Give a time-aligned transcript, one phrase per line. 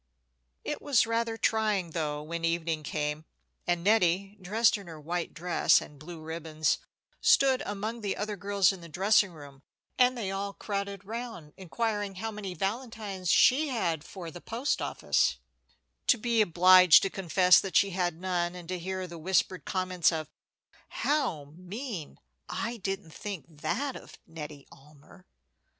[0.63, 3.23] It was rather trying, though, when evening came,
[3.67, 6.79] and Nettie, dressed in her white dress and blue ribbons,
[7.21, 9.61] stood among the other girls in the dressing room,
[9.99, 15.37] and they all crowded round inquiring how many valentines she had for the post office,
[16.07, 20.11] to be obliged to confess that she had none, and to hear the whispered comments
[20.11, 20.27] of,
[20.89, 25.27] "How mean!" "I didn't think that of Nettie Almer."